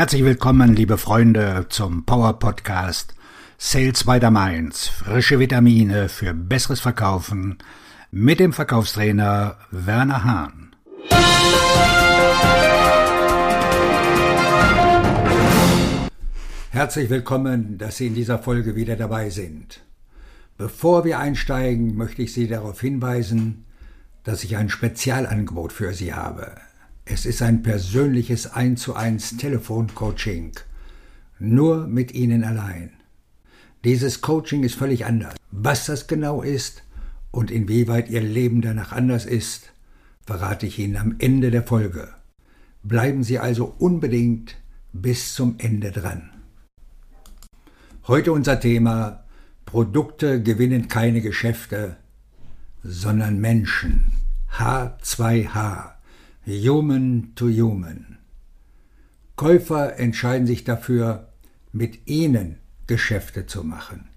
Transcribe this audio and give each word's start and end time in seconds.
Herzlich 0.00 0.24
willkommen, 0.24 0.74
liebe 0.74 0.96
Freunde, 0.96 1.66
zum 1.68 2.06
Power 2.06 2.38
Podcast 2.38 3.14
Sales 3.58 4.04
by 4.04 4.18
the 4.18 4.30
Mainz. 4.30 4.88
Frische 4.88 5.38
Vitamine 5.38 6.08
für 6.08 6.32
besseres 6.32 6.80
Verkaufen 6.80 7.58
mit 8.10 8.40
dem 8.40 8.54
Verkaufstrainer 8.54 9.58
Werner 9.70 10.24
Hahn. 10.24 10.74
Herzlich 16.70 17.10
willkommen, 17.10 17.76
dass 17.76 17.98
Sie 17.98 18.06
in 18.06 18.14
dieser 18.14 18.38
Folge 18.38 18.76
wieder 18.76 18.96
dabei 18.96 19.28
sind. 19.28 19.82
Bevor 20.56 21.04
wir 21.04 21.18
einsteigen, 21.18 21.94
möchte 21.94 22.22
ich 22.22 22.32
Sie 22.32 22.48
darauf 22.48 22.80
hinweisen, 22.80 23.66
dass 24.24 24.44
ich 24.44 24.56
ein 24.56 24.70
Spezialangebot 24.70 25.74
für 25.74 25.92
Sie 25.92 26.14
habe. 26.14 26.54
Es 27.12 27.26
ist 27.26 27.42
ein 27.42 27.64
persönliches 27.64 28.52
1 28.52 28.80
zu 28.80 28.94
1 28.94 29.36
Telefoncoaching. 29.36 30.52
Nur 31.40 31.88
mit 31.88 32.14
Ihnen 32.14 32.44
allein. 32.44 32.92
Dieses 33.82 34.20
Coaching 34.20 34.62
ist 34.62 34.76
völlig 34.76 35.06
anders. 35.06 35.34
Was 35.50 35.86
das 35.86 36.06
genau 36.06 36.40
ist 36.40 36.84
und 37.32 37.50
inwieweit 37.50 38.10
Ihr 38.10 38.20
Leben 38.20 38.60
danach 38.60 38.92
anders 38.92 39.26
ist, 39.26 39.72
verrate 40.24 40.66
ich 40.66 40.78
Ihnen 40.78 40.96
am 40.96 41.16
Ende 41.18 41.50
der 41.50 41.64
Folge. 41.64 42.10
Bleiben 42.84 43.24
Sie 43.24 43.40
also 43.40 43.74
unbedingt 43.78 44.54
bis 44.92 45.34
zum 45.34 45.56
Ende 45.58 45.90
dran. 45.90 46.30
Heute 48.06 48.30
unser 48.32 48.60
Thema 48.60 49.24
Produkte 49.66 50.40
gewinnen 50.40 50.86
keine 50.86 51.22
Geschäfte, 51.22 51.96
sondern 52.84 53.40
Menschen. 53.40 54.12
H2H. 54.56 55.99
Human 56.46 57.32
to 57.34 57.48
Human. 57.48 58.16
Käufer 59.36 59.98
entscheiden 59.98 60.46
sich 60.46 60.64
dafür, 60.64 61.28
mit 61.72 62.06
ihnen 62.06 62.56
Geschäfte 62.86 63.46
zu 63.46 63.62
machen, 63.62 64.08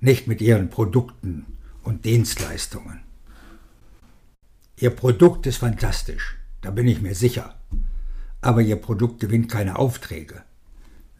nicht 0.00 0.26
mit 0.26 0.40
ihren 0.40 0.70
Produkten 0.70 1.46
und 1.82 2.04
Dienstleistungen. 2.04 3.00
Ihr 4.76 4.90
Produkt 4.90 5.46
ist 5.46 5.58
fantastisch, 5.58 6.36
da 6.60 6.70
bin 6.70 6.86
ich 6.86 7.02
mir 7.02 7.14
sicher, 7.14 7.56
aber 8.40 8.62
Ihr 8.62 8.76
Produkt 8.76 9.20
gewinnt 9.20 9.50
keine 9.50 9.78
Aufträge. 9.78 10.42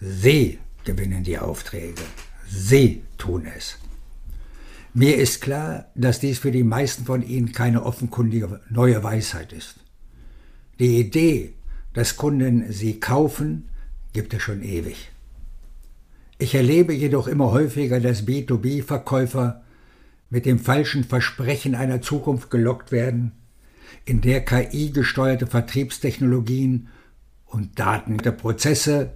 Sie 0.00 0.58
gewinnen 0.84 1.24
die 1.24 1.39
Aufträge, 1.39 2.02
Sie 2.48 3.02
tun 3.18 3.46
es. 3.56 3.77
Mir 4.92 5.16
ist 5.16 5.41
klar, 5.41 5.86
dass 5.94 6.20
dies 6.20 6.39
für 6.39 6.52
die 6.52 6.62
meisten 6.62 7.05
von 7.05 7.22
Ihnen 7.22 7.52
keine 7.52 7.83
offenkundige 7.83 8.61
neue 8.70 9.02
Weisheit 9.02 9.52
ist. 9.52 9.83
Die 10.78 10.98
Idee, 10.98 11.55
dass 11.92 12.17
Kunden 12.17 12.72
sie 12.72 13.00
kaufen, 13.00 13.69
gibt 14.12 14.34
es 14.34 14.42
schon 14.42 14.62
ewig. 14.62 15.11
Ich 16.39 16.55
erlebe 16.55 16.92
jedoch 16.92 17.28
immer 17.28 17.53
häufiger, 17.53 18.00
dass 18.00 18.27
B2B-Verkäufer 18.27 19.62
mit 20.30 20.47
dem 20.47 20.58
falschen 20.58 21.05
Versprechen 21.05 21.75
einer 21.75 22.02
Zukunft 22.02 22.50
gelockt 22.50 22.91
werden, 22.91 23.33
in 24.05 24.20
der 24.20 24.45
KI-gesteuerte 24.45 25.47
Vertriebstechnologien 25.47 26.89
und 27.47 27.78
Daten 27.78 28.19
der 28.19 28.33
Prozesse 28.33 29.14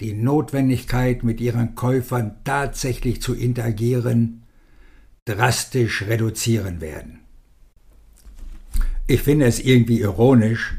die 0.00 0.12
Notwendigkeit, 0.12 1.24
mit 1.24 1.40
ihren 1.40 1.74
Käufern 1.74 2.36
tatsächlich 2.44 3.20
zu 3.20 3.34
interagieren, 3.34 4.42
drastisch 5.24 6.02
reduzieren 6.02 6.80
werden. 6.80 7.20
Ich 9.06 9.22
finde 9.22 9.46
es 9.46 9.58
irgendwie 9.58 10.00
ironisch, 10.00 10.74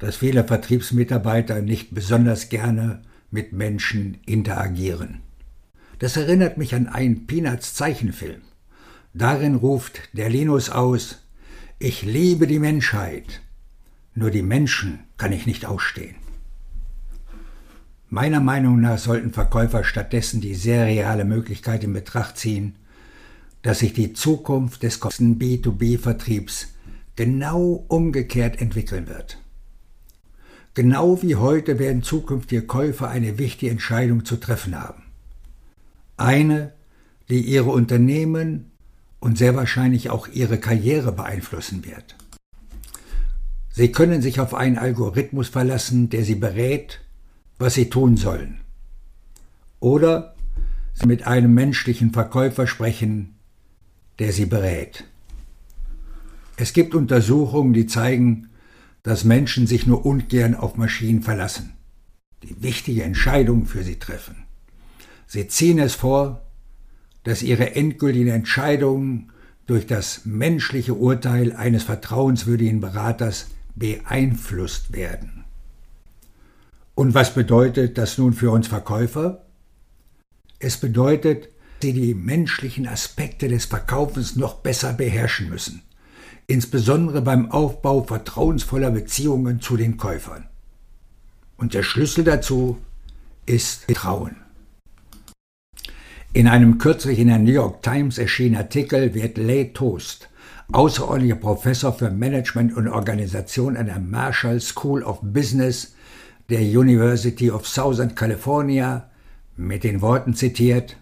dass 0.00 0.16
viele 0.16 0.44
Vertriebsmitarbeiter 0.44 1.62
nicht 1.62 1.94
besonders 1.94 2.48
gerne 2.48 3.02
mit 3.30 3.52
Menschen 3.52 4.18
interagieren. 4.26 5.20
Das 6.00 6.16
erinnert 6.16 6.58
mich 6.58 6.74
an 6.74 6.88
einen 6.88 7.26
Peanuts 7.26 7.74
Zeichenfilm. 7.74 8.40
Darin 9.12 9.54
ruft 9.54 10.00
der 10.12 10.30
Linus 10.30 10.70
aus, 10.70 11.22
ich 11.78 12.02
liebe 12.02 12.46
die 12.46 12.58
Menschheit, 12.58 13.42
nur 14.14 14.30
die 14.30 14.42
Menschen 14.42 15.00
kann 15.18 15.32
ich 15.32 15.46
nicht 15.46 15.66
ausstehen. 15.66 16.16
Meiner 18.08 18.40
Meinung 18.40 18.80
nach 18.80 18.98
sollten 18.98 19.32
Verkäufer 19.32 19.84
stattdessen 19.84 20.40
die 20.40 20.54
sehr 20.54 20.86
reale 20.86 21.24
Möglichkeit 21.24 21.84
in 21.84 21.92
Betracht 21.92 22.38
ziehen, 22.38 22.76
dass 23.62 23.80
sich 23.80 23.92
die 23.92 24.14
Zukunft 24.14 24.82
des 24.82 25.00
B2B-Vertriebs 25.00 26.68
genau 27.14 27.84
umgekehrt 27.88 28.60
entwickeln 28.60 29.06
wird. 29.08 29.38
Genau 30.74 31.20
wie 31.22 31.36
heute 31.36 31.78
werden 31.78 32.02
zukünftige 32.02 32.62
Käufer 32.62 33.08
eine 33.08 33.38
wichtige 33.38 33.72
Entscheidung 33.72 34.24
zu 34.24 34.36
treffen 34.36 34.80
haben. 34.80 35.02
Eine, 36.16 36.72
die 37.28 37.40
ihre 37.40 37.70
Unternehmen 37.70 38.70
und 39.18 39.36
sehr 39.36 39.56
wahrscheinlich 39.56 40.10
auch 40.10 40.28
ihre 40.28 40.58
Karriere 40.58 41.12
beeinflussen 41.12 41.84
wird. 41.84 42.16
Sie 43.72 43.92
können 43.92 44.22
sich 44.22 44.40
auf 44.40 44.54
einen 44.54 44.78
Algorithmus 44.78 45.48
verlassen, 45.48 46.08
der 46.08 46.24
sie 46.24 46.34
berät, 46.34 47.00
was 47.58 47.74
sie 47.74 47.90
tun 47.90 48.16
sollen. 48.16 48.60
Oder 49.80 50.34
sie 50.94 51.06
mit 51.06 51.26
einem 51.26 51.54
menschlichen 51.54 52.12
Verkäufer 52.12 52.66
sprechen, 52.66 53.34
der 54.18 54.32
sie 54.32 54.46
berät. 54.46 55.04
Es 56.56 56.72
gibt 56.74 56.94
Untersuchungen, 56.94 57.72
die 57.72 57.86
zeigen, 57.86 58.49
dass 59.02 59.24
Menschen 59.24 59.66
sich 59.66 59.86
nur 59.86 60.04
ungern 60.04 60.54
auf 60.54 60.76
Maschinen 60.76 61.22
verlassen, 61.22 61.74
die 62.42 62.62
wichtige 62.62 63.02
Entscheidungen 63.02 63.66
für 63.66 63.82
sie 63.82 63.98
treffen. 63.98 64.44
Sie 65.26 65.48
ziehen 65.48 65.78
es 65.78 65.94
vor, 65.94 66.42
dass 67.24 67.42
ihre 67.42 67.74
endgültigen 67.74 68.30
Entscheidungen 68.30 69.32
durch 69.66 69.86
das 69.86 70.22
menschliche 70.24 70.94
Urteil 70.94 71.52
eines 71.52 71.84
vertrauenswürdigen 71.84 72.80
Beraters 72.80 73.48
beeinflusst 73.74 74.92
werden. 74.92 75.44
Und 76.94 77.14
was 77.14 77.34
bedeutet 77.34 77.96
das 77.96 78.18
nun 78.18 78.32
für 78.32 78.50
uns 78.50 78.66
Verkäufer? 78.66 79.46
Es 80.58 80.76
bedeutet, 80.76 81.44
dass 81.44 81.52
sie 81.82 81.92
die 81.94 82.14
menschlichen 82.14 82.86
Aspekte 82.86 83.48
des 83.48 83.64
Verkaufens 83.64 84.36
noch 84.36 84.56
besser 84.56 84.92
beherrschen 84.92 85.48
müssen 85.48 85.82
insbesondere 86.50 87.22
beim 87.22 87.50
Aufbau 87.52 88.02
vertrauensvoller 88.02 88.90
Beziehungen 88.90 89.60
zu 89.60 89.76
den 89.76 89.96
Käufern. 89.96 90.48
Und 91.56 91.74
der 91.74 91.84
Schlüssel 91.84 92.24
dazu 92.24 92.78
ist 93.46 93.84
Vertrauen. 93.84 94.36
In 96.32 96.48
einem 96.48 96.78
kürzlich 96.78 97.20
in 97.20 97.28
der 97.28 97.38
New 97.38 97.52
York 97.52 97.82
Times 97.82 98.18
erschienenen 98.18 98.62
Artikel 98.62 99.14
wird 99.14 99.38
Leigh 99.38 99.72
Toast, 99.74 100.28
außerordentlicher 100.72 101.36
Professor 101.36 101.92
für 101.92 102.10
Management 102.10 102.76
und 102.76 102.88
Organisation 102.88 103.76
an 103.76 103.86
der 103.86 104.00
Marshall 104.00 104.60
School 104.60 105.04
of 105.04 105.20
Business 105.22 105.94
der 106.48 106.62
University 106.62 107.50
of 107.50 107.68
Southern 107.68 108.16
California, 108.16 109.08
mit 109.56 109.84
den 109.84 110.00
Worten 110.00 110.34
zitiert, 110.34 110.96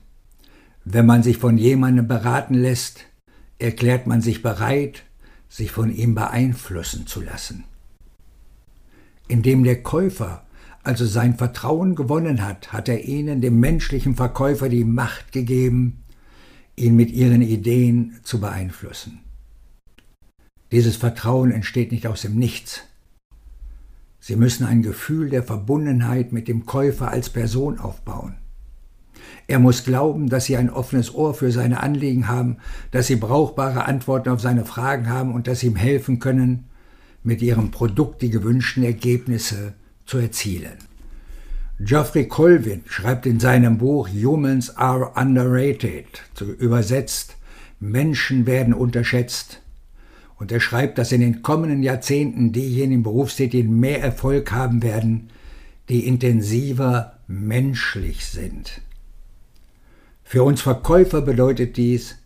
wenn 0.84 1.06
man 1.06 1.22
sich 1.22 1.38
von 1.38 1.56
jemandem 1.56 2.06
beraten 2.06 2.54
lässt, 2.54 3.04
erklärt 3.58 4.06
man 4.06 4.20
sich 4.20 4.42
bereit, 4.42 5.04
sich 5.48 5.70
von 5.70 5.94
ihm 5.94 6.14
beeinflussen 6.14 7.06
zu 7.06 7.20
lassen. 7.20 7.64
Indem 9.28 9.64
der 9.64 9.82
Käufer 9.82 10.44
also 10.82 11.04
sein 11.04 11.36
Vertrauen 11.36 11.94
gewonnen 11.94 12.42
hat, 12.42 12.72
hat 12.72 12.88
er 12.88 13.04
ihnen, 13.04 13.41
dem 13.41 13.60
menschlichen 13.60 14.16
Verkäufer, 14.16 14.69
die 14.69 14.84
Macht 14.84 15.32
gegeben, 15.32 16.03
ihn 16.76 16.97
mit 16.97 17.10
ihren 17.10 17.42
Ideen 17.42 18.16
zu 18.22 18.41
beeinflussen. 18.41 19.20
Dieses 20.72 20.97
Vertrauen 20.97 21.50
entsteht 21.50 21.92
nicht 21.92 22.06
aus 22.06 22.22
dem 22.22 22.37
Nichts. 22.37 22.82
Sie 24.20 24.37
müssen 24.37 24.64
ein 24.64 24.82
Gefühl 24.82 25.31
der 25.31 25.43
Verbundenheit 25.43 26.32
mit 26.32 26.49
dem 26.49 26.67
Käufer 26.67 27.11
als 27.11 27.31
Person 27.31 27.78
aufbauen. 27.78 28.37
Er 29.49 29.59
muss 29.59 29.83
glauben, 29.83 30.29
dass 30.29 30.45
sie 30.45 30.59
ein 30.59 30.69
offenes 30.69 31.15
Ohr 31.15 31.33
für 31.33 31.50
seine 31.50 31.83
Anliegen 31.83 32.29
haben, 32.29 32.59
dass 32.91 33.06
sie 33.06 33.17
brauchbare 33.17 33.87
Antworten 33.87 34.29
auf 34.29 34.41
seine 34.41 34.67
Fragen 34.67 35.09
haben 35.09 35.33
und 35.33 35.47
dass 35.47 35.61
sie 35.61 35.69
ihm 35.69 35.77
helfen 35.77 36.19
können, 36.19 36.67
mit 37.23 37.41
ihrem 37.41 37.71
Produkt 37.71 38.21
die 38.21 38.29
gewünschten 38.29 38.85
Ergebnisse 38.85 39.73
zu 40.05 40.19
erzielen. 40.19 40.77
Geoffrey 41.81 42.29
Colvin 42.29 42.83
schreibt 42.87 43.25
in 43.25 43.41
seinem 43.41 43.79
Buch 43.79 44.09
Humans 44.09 44.77
are 44.77 45.12
underrated, 45.15 46.23
übersetzt 46.59 47.37
Menschen 47.81 48.47
werden 48.47 48.75
unterschätzt. 48.75 49.62
Und 50.37 50.53
er 50.53 50.61
schreibt, 50.61 50.99
dass 50.99 51.11
in 51.11 51.21
den 51.23 51.43
kommenden 51.43 51.83
Jahrzehnten 51.83 52.53
diejenigen 52.53 53.03
Berufstätigen 53.03 53.81
mehr 53.81 54.03
Erfolg 54.03 54.53
haben 54.53 54.83
werden, 54.83 55.31
die 55.89 56.06
intensiver 56.06 57.15
menschlich 57.27 58.27
sind. 58.27 58.83
Für 60.30 60.42
uns 60.42 60.60
Verkäufer 60.60 61.22
bedeutet 61.22 61.78
dies, 61.78 62.16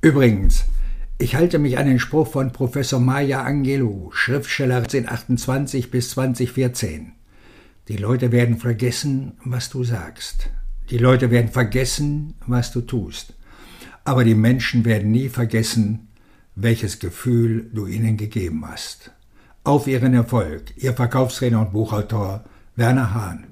Übrigens, 0.00 0.64
ich 1.18 1.34
halte 1.34 1.58
mich 1.58 1.78
an 1.78 1.86
den 1.86 1.98
Spruch 1.98 2.28
von 2.28 2.52
Professor 2.52 3.00
Maya 3.00 3.42
Angelou, 3.42 4.10
Schriftsteller 4.12 4.76
1928 4.76 5.90
bis 5.90 6.10
2014. 6.10 7.12
Die 7.88 7.96
Leute 7.96 8.32
werden 8.32 8.58
vergessen, 8.58 9.32
was 9.44 9.70
du 9.70 9.84
sagst. 9.84 10.50
Die 10.90 10.98
Leute 10.98 11.30
werden 11.30 11.50
vergessen, 11.50 12.34
was 12.46 12.72
du 12.72 12.82
tust. 12.82 13.34
Aber 14.04 14.24
die 14.24 14.34
Menschen 14.34 14.84
werden 14.84 15.10
nie 15.10 15.28
vergessen, 15.28 16.05
welches 16.56 16.98
Gefühl 16.98 17.70
du 17.72 17.86
ihnen 17.86 18.16
gegeben 18.16 18.64
hast. 18.66 19.12
Auf 19.62 19.86
ihren 19.86 20.14
Erfolg, 20.14 20.72
Ihr 20.76 20.94
Verkaufstrainer 20.94 21.60
und 21.60 21.72
Buchautor 21.72 22.44
Werner 22.76 23.14
Hahn. 23.14 23.46